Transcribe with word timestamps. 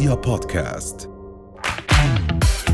رؤيا 0.00 0.14
بودكاست. 0.14 1.10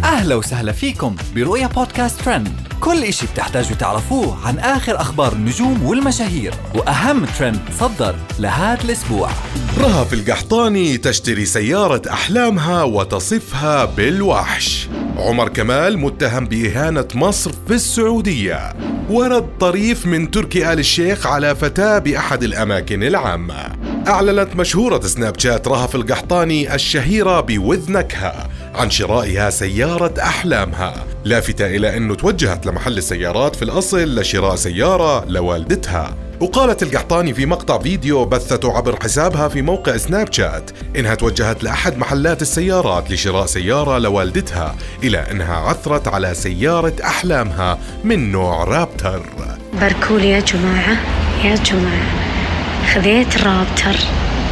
أهلا 0.05 0.35
وسهلا 0.35 0.73
فيكم 0.73 1.17
برؤيا 1.35 1.67
بودكاست 1.67 2.21
ترند. 2.21 2.49
كل 2.81 3.05
إشي 3.05 3.27
بتحتاجوا 3.27 3.77
تعرفوه 3.77 4.47
عن 4.47 4.59
آخر 4.59 5.01
أخبار 5.01 5.33
النجوم 5.33 5.83
والمشاهير 5.83 6.55
وأهم 6.75 7.25
ترند 7.25 7.61
صدر 7.79 8.17
لهذا 8.39 8.85
الأسبوع. 8.85 9.31
رهف 9.79 10.13
القحطاني 10.13 10.99
تشتري 10.99 11.45
سيارة 11.45 12.03
أحلامها 12.11 12.83
وتصفها 12.83 13.85
بالوحش. 13.85 14.89
عمر 15.17 15.49
كمال 15.49 15.99
متهم 15.99 16.45
بإهانة 16.45 17.09
مصر 17.15 17.53
في 17.67 17.75
السعودية. 17.75 18.73
ورد 19.11 19.59
طريف 19.59 20.07
من 20.07 20.31
تركي 20.31 20.73
آل 20.73 20.79
الشيخ 20.79 21.27
على 21.27 21.57
فتاة 21.57 21.99
بأحد 21.99 22.43
الأماكن 22.43 23.03
العامة. 23.03 23.96
أعلنت 24.09 24.57
مشهورة 24.57 25.01
سناب 25.01 25.39
شات 25.39 25.69
رهف 25.69 25.95
القحطاني 25.95 26.75
الشهيرة 26.75 27.41
بوذنكها 27.41 28.49
عن 28.75 28.91
شرائها 28.91 29.51
سيارة 29.51 30.15
أحلامها. 30.23 31.05
لافتة 31.25 31.67
إلى 31.67 31.97
أنه 31.97 32.15
توجهت 32.15 32.67
لمحل 32.67 32.99
السيارات 32.99 33.57
في 33.57 33.63
الأصل 33.63 34.21
لشراء 34.21 34.57
سيارة 34.57 35.25
لوالدتها. 35.25 36.15
وقالت 36.41 36.83
القحطاني 36.83 37.35
في 37.35 37.47
مقطع 37.47 37.79
فيديو 37.79 38.25
بثته 38.25 38.77
عبر 38.77 38.99
حسابها 39.03 39.49
في 39.49 39.63
موقع 39.63 39.97
سناب 39.97 40.33
شات 40.33 40.71
إنها 40.97 41.15
توجهت 41.15 41.65
لأحد 41.65 41.99
محلات 41.99 42.43
السيارات 42.43 43.11
لشراء 43.11 43.47
سيارة 43.47 43.99
لوالدتها 43.99 44.77
إلى 45.03 45.19
أنها 45.19 45.57
عثرت 45.57 46.09
على 46.09 46.35
سيارة 46.35 46.95
أحلامها 47.05 47.79
من 48.05 48.33
نوع 48.33 48.65
رابتر. 48.65 49.23
باركولي 49.81 50.31
يا 50.31 50.41
جماعة 50.41 50.97
يا 51.45 51.55
جماعة. 51.55 52.26
خذيت 52.95 53.43
رابتر 53.45 53.97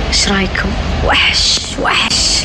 إيش 0.08 0.28
رأيكم؟ 0.32 0.68
وحش 1.06 1.60
وحش. 1.82 2.44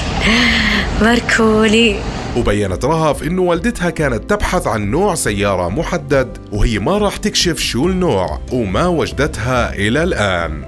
باركولي 1.01 1.95
وبينت 2.37 2.85
رهف 2.85 3.23
انه 3.23 3.41
والدتها 3.41 3.89
كانت 3.89 4.29
تبحث 4.29 4.67
عن 4.67 4.91
نوع 4.91 5.15
سيارة 5.15 5.69
محدد 5.69 6.37
وهي 6.51 6.79
ما 6.79 6.97
راح 6.97 7.17
تكشف 7.17 7.59
شو 7.59 7.87
النوع 7.87 8.39
وما 8.51 8.87
وجدتها 8.87 9.73
إلى 9.73 10.03
الآن. 10.03 10.63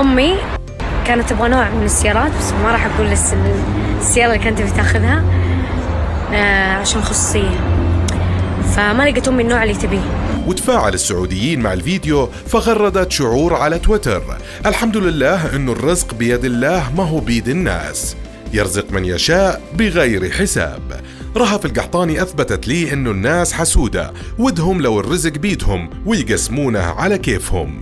أمي 0.00 0.34
كانت 1.06 1.30
تبغى 1.30 1.48
نوع 1.48 1.68
من 1.70 1.84
السيارات 1.84 2.30
بس 2.38 2.52
ما 2.62 2.72
راح 2.72 2.86
أقول 2.86 3.12
الس- 3.12 3.34
السيارة 4.00 4.32
اللي 4.32 4.44
كانت 4.44 4.58
تبي 4.58 4.70
تاخذها 4.70 5.24
آه 6.34 6.72
عشان 6.74 7.02
خصوصية 7.02 7.56
فما 8.76 9.02
لقيت 9.02 9.28
أمي 9.28 9.42
النوع 9.42 9.62
اللي 9.62 9.74
تبيه. 9.74 10.00
وتفاعل 10.46 10.94
السعوديين 10.94 11.60
مع 11.60 11.72
الفيديو 11.72 12.26
فغردت 12.26 13.12
شعور 13.12 13.54
على 13.54 13.78
تويتر. 13.78 14.22
الحمد 14.66 14.96
لله 14.96 15.56
انه 15.56 15.72
الرزق 15.72 16.14
بيد 16.14 16.44
الله 16.44 16.92
ما 16.96 17.04
هو 17.04 17.20
بيد 17.20 17.48
الناس. 17.48 18.16
يرزق 18.52 18.90
من 18.92 19.04
يشاء 19.04 19.62
بغير 19.74 20.30
حساب. 20.30 21.00
رهف 21.36 21.66
القحطاني 21.66 22.22
أثبتت 22.22 22.68
لي 22.68 22.92
إنه 22.92 23.10
الناس 23.10 23.52
حسودة 23.52 24.12
ودهم 24.38 24.82
لو 24.82 25.00
الرزق 25.00 25.32
بيدهم 25.32 25.90
ويقسمونه 26.06 26.82
على 26.82 27.18
كيفهم. 27.18 27.80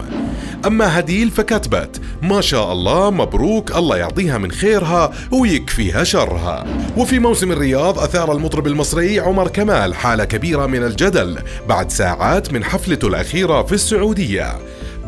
أما 0.67 0.99
هديل 0.99 1.31
فكتبت 1.31 2.01
ما 2.23 2.41
شاء 2.41 2.73
الله 2.73 3.11
مبروك 3.11 3.77
الله 3.77 3.97
يعطيها 3.97 4.39
من 4.39 4.53
خيرها 4.53 5.13
ويكفيها 5.31 6.05
شرها. 6.05 6.65
وفي 6.97 7.19
موسم 7.19 7.53
الرياض 7.53 7.99
أثار 7.99 8.33
المطرب 8.33 8.67
المصري 8.67 9.21
عمر 9.21 9.49
كمال 9.49 9.95
حالة 9.95 10.25
كبيرة 10.25 10.67
من 10.67 10.83
الجدل 10.83 11.39
بعد 11.69 11.91
ساعات 11.91 12.53
من 12.53 12.65
حفلته 12.65 13.09
الأخيرة 13.09 13.63
في 13.63 13.73
السعودية 13.73 14.53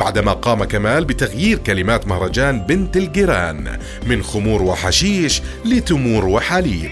بعدما 0.00 0.32
قام 0.32 0.64
كمال 0.64 1.04
بتغيير 1.04 1.58
كلمات 1.58 2.08
مهرجان 2.08 2.60
بنت 2.60 2.96
الجيران 2.96 3.78
من 4.06 4.22
خمور 4.22 4.62
وحشيش 4.62 5.42
لتمور 5.64 6.24
وحليب. 6.24 6.90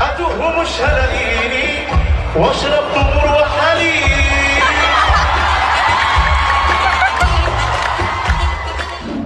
أتهم 0.00 0.60
الشلاليني 0.62 1.72
واشرب 2.36 2.84
تمر 2.94 3.40
وحليب. 3.40 4.21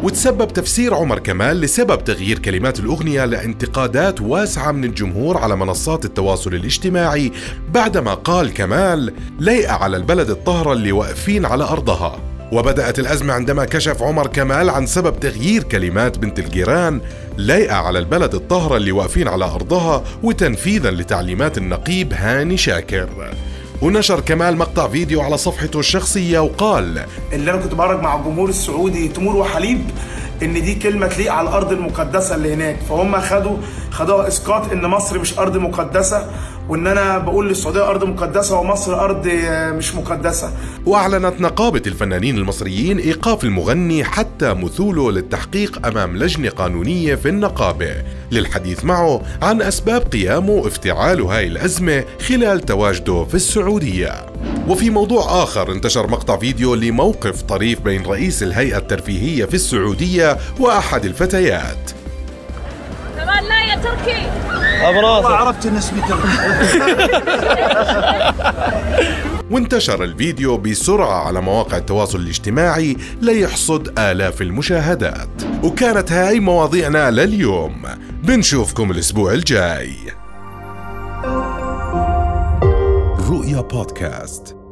وتسبب 0.06 0.53
تفسير 0.53 0.94
عمر 0.94 1.19
كمال 1.19 1.61
لسبب 1.61 2.05
تغيير 2.05 2.39
كلمات 2.39 2.81
الأغنية 2.81 3.25
لانتقادات 3.25 4.21
واسعة 4.21 4.72
من 4.72 4.84
الجمهور 4.84 5.39
على 5.39 5.56
منصات 5.56 6.05
التواصل 6.05 6.55
الاجتماعي 6.55 7.33
بعدما 7.69 8.15
قال 8.15 8.55
كمال 8.55 9.12
ليئة 9.41 9.72
على 9.72 9.97
البلد 9.97 10.31
الطاهرة 10.31 10.72
اللي 10.72 10.93
واقفين 10.93 11.45
على 11.45 11.65
أرضها. 11.65 12.19
وبدأت 12.53 12.99
الأزمة 12.99 13.34
عندما 13.34 13.65
كشف 13.65 14.03
عمر 14.03 14.27
كمال 14.27 14.71
عن 14.71 14.87
سبب 14.87 15.21
تغيير 15.21 15.62
كلمات 15.62 16.19
بنت 16.19 16.39
الجيران 16.39 17.00
لايقة 17.37 17.77
على 17.77 17.99
البلد 17.99 18.34
الطاهرة 18.34 18.77
اللي 18.77 18.93
واقفين 18.93 19.28
على 19.28 19.45
أرضها 19.45 20.05
وتنفيذا 20.22 20.91
لتعليمات 20.91 21.59
النقيب 21.59 22.12
هاني 22.12 22.56
شاكر. 22.56 23.09
ونشر 23.82 24.20
كمال 24.20 24.56
مقطع 24.56 24.88
فيديو 24.88 25.20
على 25.20 25.38
صفحته 25.38 25.81
الشخصية 25.81 26.38
وقال 26.38 27.04
اللي 27.32 27.50
أنا 27.50 27.60
كنت 27.62 27.75
بهرج 27.75 28.00
مع 28.00 28.16
الجمهور 28.16 28.48
السعودي 28.48 29.09
تمور 29.09 29.37
وحليب 29.37 29.81
إن 30.42 30.53
دي 30.62 30.75
كلمة 30.75 31.06
تليق 31.06 31.32
على 31.32 31.48
الأرض 31.48 31.72
المقدسة 31.72 32.34
اللي 32.34 32.54
هناك. 32.54 32.76
فهم 32.88 33.20
خدوا 33.20 33.56
خدوها 33.91 34.28
إسقاط 34.28 34.72
إن 34.72 34.86
مصر 34.86 35.19
مش 35.19 35.38
أرض 35.38 35.56
مقدسة. 35.56 36.31
وإن 36.69 36.87
أنا 36.87 37.19
بقول 37.19 37.49
للسعودية 37.49 37.91
أرض 37.91 38.04
مقدسة 38.04 38.59
ومصر 38.59 39.00
أرض 39.00 39.28
آه، 39.28 39.72
مش 39.72 39.94
مقدسة. 39.94 40.53
وأعلنت 40.87 41.41
نقابة 41.41 41.82
الفنانين 41.87 42.37
المصريين 42.37 42.99
إيقاف 42.99 43.44
المغني 43.44 44.04
حتى 44.04 44.54
مثوله 44.54 45.12
للتحقيق 45.12 45.87
أمام 45.87 46.16
لجنة 46.16 46.49
قانونية 46.49 47.15
في 47.15 47.28
النقابة. 47.28 47.94
للحديث 48.31 48.84
معه 48.84 49.22
عن 49.43 49.62
أسباب 49.62 50.03
قيامه 50.12 50.50
وافتعال 50.50 51.21
هاي 51.22 51.47
الأزمة 51.47 52.04
خلال 52.28 52.60
تواجده 52.60 53.25
في 53.25 53.34
السعودية. 53.34 54.27
وفي 54.69 54.91
موضوع 54.91 55.43
آخر 55.43 55.72
انتشر 55.72 56.06
مقطع 56.06 56.37
فيديو 56.37 56.75
لموقف 56.75 57.43
طريف 57.43 57.81
بين 57.81 58.06
رئيس 58.06 58.43
الهيئة 58.43 58.78
الترفيهية 58.78 59.44
في 59.44 59.54
السعودية 59.54 60.37
وأحد 60.60 61.04
الفتيات. 61.04 61.96
كمان 63.82 65.03
لا 65.03 65.16
يا 65.16 65.22
تركي 65.22 65.34
عرفت 65.34 65.66
نسبة 65.66 66.03
وانتشر 69.50 70.04
الفيديو 70.04 70.56
بسرعة 70.56 71.26
على 71.26 71.41
مواقع 71.41 71.76
التواصل 71.76 72.20
الاجتماعي 72.20 72.97
ليحصد 73.20 73.98
آلاف 73.98 74.42
المشاهدات. 74.42 75.28
وكانت 75.62 76.12
هاي 76.12 76.41
مواضيعنا 76.41 77.10
لليوم. 77.10 77.82
بنشوفكم 78.22 78.91
الأسبوع 78.91 79.32
الجاي. 79.32 79.94
رؤيا 83.31 83.60
بودكاست. 83.60 84.66